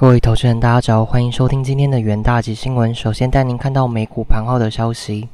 [0.00, 2.94] 各位投资人，大家早，欢迎收听今天的元大吉新闻。
[2.94, 5.28] 首先带您看到美股盘后的消息。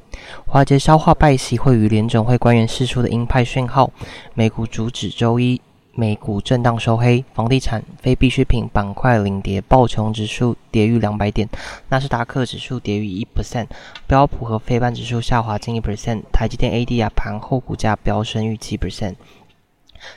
[0.46, 3.90] 华尔街消化拜习会与联总会官员释出的鹰派讯号，
[4.32, 5.60] 美股主指周一
[5.92, 11.46] 美股震荡收黑，房地产、非必需品板块领跌，暴琼指数跌逾两百点，
[11.90, 13.66] 纳斯达克指数跌逾一 percent，
[14.06, 19.16] 标普和非半指数下滑近一 percent，台积电 ADR 盘后股价飙升逾七 percent。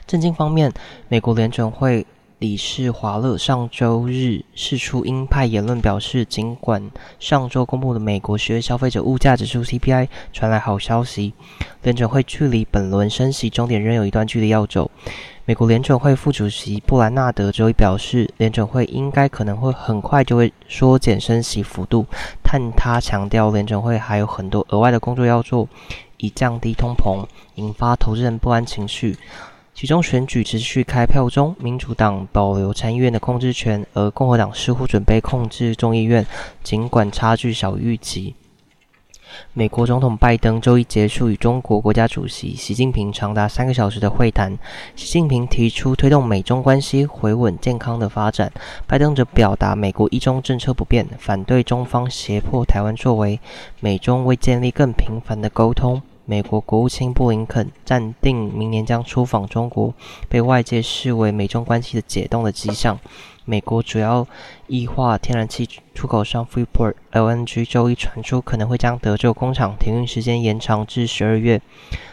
[0.06, 0.72] 震惊方面，
[1.10, 2.06] 美国联准会。
[2.40, 11.34] 理事华勒上周日释出鹰派言论，表示尽管上周公布的美国十月消费者物价指数 CPI 传来好消息，
[11.82, 14.92] 联准会距离本轮升息终点仍有一段距离要走。
[15.46, 22.06] 美国联准会副主席布兰纳德周一表示，联准会应该可能会很快就会缩减升息幅度，
[22.44, 25.68] 但他强调联准会还有很多额外的工作要做，
[26.18, 27.26] 以降低通膨，
[27.56, 29.18] 引发投资人不安情绪。
[29.80, 36.26] 其中选举持续开票中，民主党保留参议院的控制权，而共和党似乎准备控制众议院，
[36.64, 38.34] 尽管差距小于预期。
[39.54, 44.58] 美国总统拜登周一结束与中国国家主席习近平长达三个小时的会谈，
[44.96, 48.52] 习近平提出推动美中关系回稳健康的发展，
[48.88, 53.40] 拜登则表达美国一中政策不变，反对中方胁迫台湾作为，
[53.80, 56.02] 美中为建立更频繁的沟通。
[56.30, 59.94] 美国国务卿布林肯暂定明年将出访中国，
[60.28, 63.00] 被外界视为美中关系的解冻的迹象。
[63.46, 64.28] 美国主要
[64.68, 65.66] 液化天然气
[65.96, 71.62] 出口商 Freeport LNG 周一传出可能会将德州工厂停运时间延长至十二月。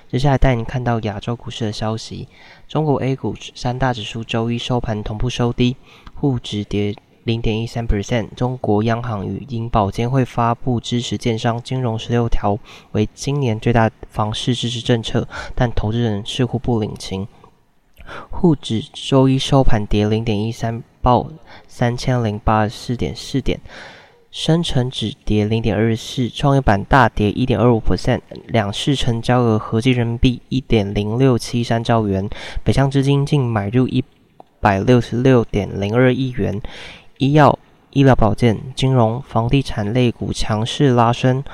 [0.08, 2.28] 接下来带您看到亚洲股市的消息。
[2.68, 5.74] 中国 A 股三大指数周一收盘同步收低，
[6.14, 6.94] 沪指跌。
[7.24, 8.28] 零点一三 percent。
[8.36, 12.58] 中国央行与银保监会发布支持建商金融十六条
[12.92, 17.26] 为今年最大房市支持政策，但投资人似乎不领情。
[18.30, 21.26] 沪指周一收盘跌零点一三，报
[21.66, 23.60] 三千零八十四点四点。
[24.30, 28.20] 深成指跌零点二四，创业板大跌一点二五 percent。
[28.48, 32.28] 两市成交额合计人民币一点零六七三兆元，
[32.64, 34.02] 北向资金净买入一
[34.58, 36.60] 百六十六点零二亿元。
[37.18, 37.56] 医药、
[37.90, 41.44] 医疗保健、金融、房地产类股强势拉升，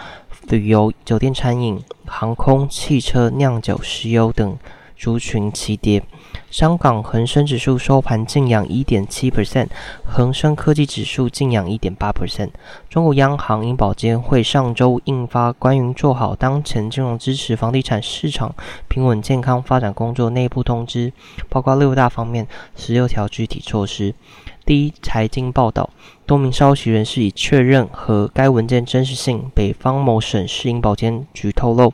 [0.48, 4.56] 旅游、酒店、餐饮、航空、汽车、酿酒、石油等
[4.96, 6.02] 族群齐跌。
[6.50, 9.68] 香港恒生指数收盘净扬一点七 percent，
[10.04, 12.50] 恒生科技指数净扬一点八 percent。
[12.88, 18.52] 中国央行、银保监会上周印发关于做好当前金融支持房地产市场
[18.88, 21.12] 平稳健康发展工作内部通知，
[21.48, 24.12] 包括六大方面十六条具体措施。
[24.66, 25.88] 第一财经报道，
[26.26, 29.48] 多名消息人士已确认和该文件真实性。
[29.54, 31.92] 北方某省市银保监局透露，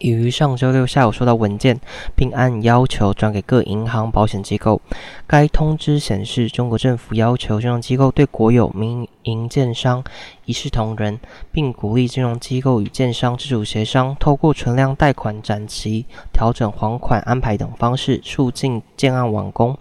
[0.00, 1.78] 已于上周六下午收到文件，
[2.16, 4.80] 并按要求转给各银行、保险机构。
[5.26, 10.02] 该通知显示，中国政府要求金融机构对国有民营建商
[10.46, 11.20] 一视同仁，
[11.52, 19.76] 并鼓励金融机构与建商自主协商，透过存量贷款展期、调整还款安排等方式，促进建案完工。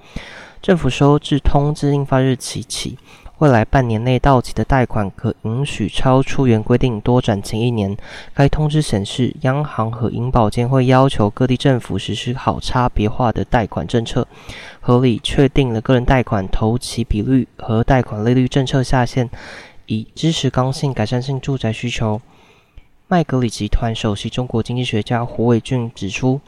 [0.61, 2.97] 政府说，自通知印发日起起，
[3.39, 7.95] 未来半年内到期的贷款可允许超出原规定多展前一年。
[8.33, 14.27] 该通知显示，央行和银保监会要求各地政府实施好差别化的贷款政策，
[14.81, 19.29] 合理确定了个人贷款投期比率和贷款利率政策下限，
[19.85, 22.21] 以支持刚性改善性住宅需求。
[23.07, 26.41] 麦格里集团首席中国经济学家胡伟俊指出，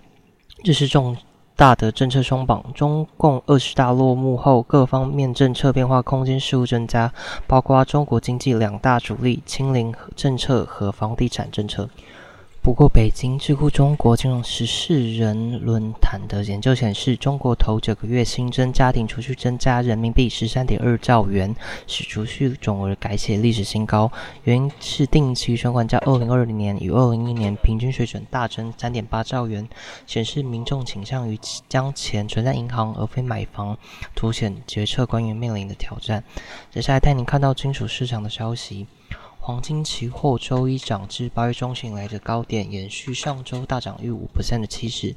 [0.62, 1.16] 这是重。
[1.62, 7.14] 大的政策松绑，中共二十大落幕后，各方面政策变化空间似乎增加，
[7.46, 11.88] 包括中国经济两大主力清零政策和房地产政策。
[12.64, 21.56] 不过，北京智库中国金融十四人论坛的研究显示，中国头九个月新增家庭储蓄增加人民币十三点二兆元，
[21.88, 24.12] 使储蓄总额改写历史新高。
[24.44, 29.68] 原因是定期存款在二零二零年与二零一年平均水准大增三点八兆元，
[30.06, 33.76] 显示民众倾向于将钱存在银行而非买房，
[34.14, 36.24] 凸显决策官员面临的挑战。
[36.70, 38.86] 接下来带您看到金属市场的消息。
[39.44, 45.16] 黄金期货周一涨至八月中旬来的高点，延续上周大涨逾五的趋势，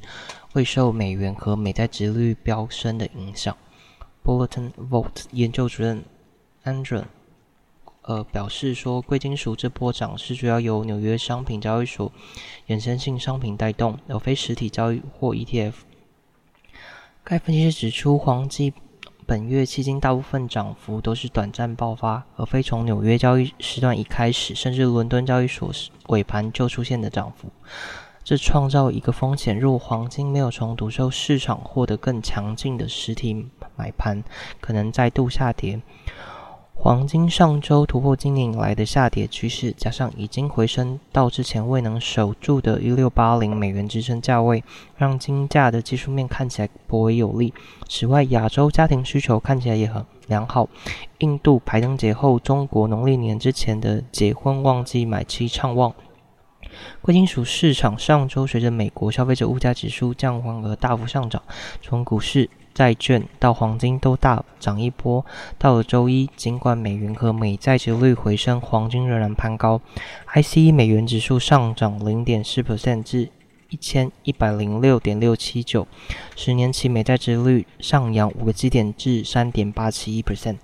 [0.53, 3.55] 未受美元和美债殖率飙升的影响。
[4.23, 6.03] Bulletin Vote 研究主任
[6.63, 7.03] Andrew
[8.01, 12.11] 呃表示说，贵金属这波涨势主要由纽约商品交易所
[12.67, 15.73] 衍生性商品带动，而非实体交易或 ETF。
[17.23, 18.73] 该分析师指出，黄金。
[19.27, 25.71] 本月迄今大部分涨幅都是短暂爆发，而非从纽约交易时段一开始，甚至伦敦交易所
[26.09, 27.49] 尾盘就出现的涨幅。
[28.23, 34.23] 这创造一个风险：若黄金没有从独售市场获得更强劲的实体买盘，
[34.61, 35.81] 可能再度下跌。
[36.77, 44.63] 黄金上周突破今年以来的下跌趋势，加上已经回升到之前未能守住的一六八零美元支撑价位，
[44.95, 47.51] 让金价的技术面看起来颇为有利。
[47.87, 50.69] 此外，亚洲家庭需求看起来也很良好。
[51.19, 55.91] 印度排灯节后，中国农历年之前的结婚旺季买气畅旺。
[57.01, 61.41] 贵金属市场上周随着美国消费者物价指数降温而大幅上涨，
[61.81, 62.47] 从股市。
[62.75, 65.25] 债券到黄金都大涨一波。
[65.57, 69.81] 到了周一，尽管美元和美债值率回升，黄金仍然攀高。
[70.33, 73.29] ICE 美元指数上涨零点四 percent 至
[73.69, 75.87] 一千一百零六点六七九，
[76.35, 80.57] 十年期美债值率上扬五个基点至三点八七一 percent。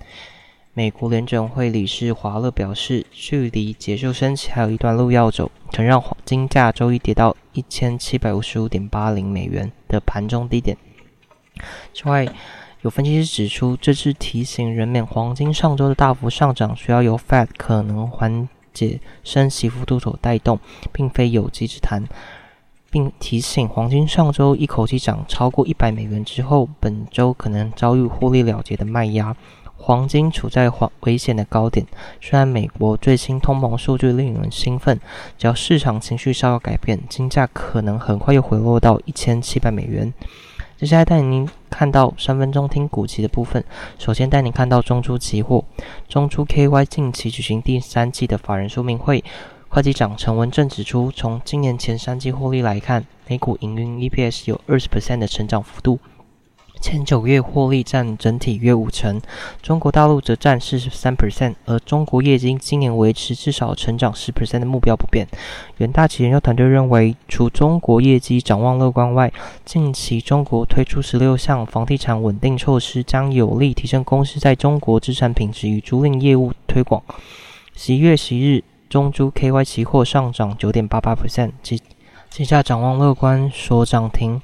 [0.73, 10.77] 美国联准会理事华勒表示，距离结束升息还有一段路要走，曾让黄金价周一跌到一千七百五十五点八零美元的盘中低点。
[11.93, 12.27] 此外，
[12.81, 20.59] 有分析师指出，这次提醒人免黄金上周的大幅上涨，需要由 Fed 可能缓解升息幅度所带动，
[20.91, 22.07] 并非有机之谈，
[22.89, 29.35] 并提醒黄金上周一口气涨超过一百美元之后，本周可能遭遇获利了结的卖压，
[29.77, 31.85] 黄金处在黄危险的高点。
[32.19, 34.99] 虽然美国最新通膨数据令人兴奋，
[35.37, 40.11] 只要市场情绪稍有改变，金价可能很快又回落到一千七百美元。
[40.81, 43.63] 接下来带您看到三分钟听股期的部分。
[43.99, 45.63] 首先带您看到中珠期货，
[46.09, 49.23] 中珠 KY 近期举行第三季的法人说明会，
[49.69, 55.99] 会计长陈文正指出，从今年前三季获利来看，每股营运 EPS 有二十 percent 的成长幅度。
[56.81, 59.21] 前九月获利占整体约五成，
[59.61, 65.27] 中国大陆则占四十三 percent，而中国业绩今年维持至少成长十 percent 的目标不变。
[65.77, 69.31] 远大企研究团队认为，除中国业绩展望乐观外，
[69.63, 77.03] 近期中国推出十六项房地产稳定措施，将有力提升公司在中国资产品质与租赁业务推广。
[77.75, 81.79] 十一月十日，中珠 KY 期货上涨九点八八 percent，其
[82.31, 84.41] 期价展望乐观，所涨停。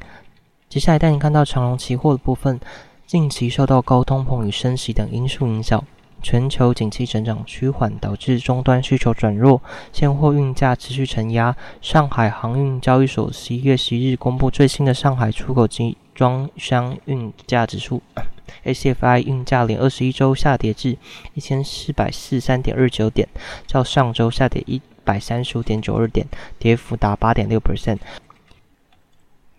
[0.69, 2.60] 接下来带你看到长隆期货的部分。
[3.06, 5.81] 近期受到高通膨与升息等因素影响，
[6.22, 9.62] 全球景气成长趋缓，导致终端需求转弱，
[9.94, 11.56] 现货运价持续承压。
[11.81, 18.02] 上海航运交易所十一月十一日公布最新的上海出口集装箱运价指数
[18.66, 20.98] （ACFI），运价连二十一周下跌至
[21.34, 23.25] 一千四百四十三点二九点，
[23.66, 26.28] 较上周下跌一百三十五点九二点，
[26.60, 28.00] 跌幅达八点六 percent。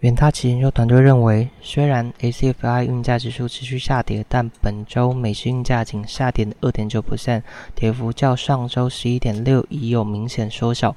[0.01, 7.43] 远大期研究团队认为，虽然 ACFI 运价指数持续下跌，但本周美市运价仅下跌二点九 percent，
[7.75, 10.95] 跌幅较上周十一点六已有明显缩小。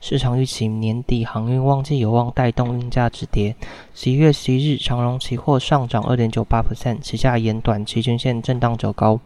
[0.00, 3.56] 市场预期年底航运旺季有望带动运价止跌。
[3.92, 9.18] 十一月十一日，长荣期货上涨二点九八 percent，旗下沿短期均线震荡走高。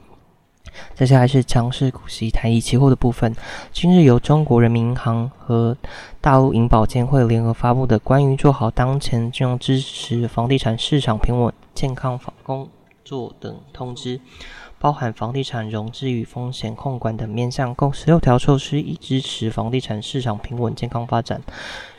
[0.95, 3.35] 接下来是强势股息台一期货的部分。
[3.73, 5.77] 今日由中国人民银行和
[6.21, 12.69] 大陆银保监会联合发布的关于做好当前金融支持房地产市场平稳健康工
[13.09, 14.21] 作等通知，
[14.79, 21.41] 包含房地产融资与风险控管等面向，共十六条措施，以支持房地产市场平稳健康发展。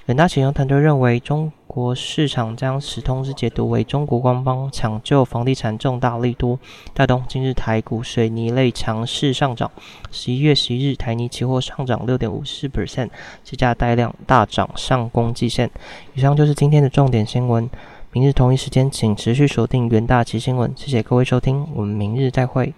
[0.06, 6.60] 远大启用团队认为，中国市场将此通知解读为中国官方抢救房地产重大力度，
[6.94, 9.72] 带动今日台股水泥类强势上涨。
[10.12, 13.10] 十一月十一日，台泥期货上涨六点五四 percent，
[13.44, 15.72] 期价带量大涨上攻季线。
[16.14, 17.68] 以上就是今天的重点新闻。
[18.12, 20.74] 明日同一时间，请持续锁定元大旗新闻。
[20.76, 22.74] 谢谢各位收听，我们明日再会。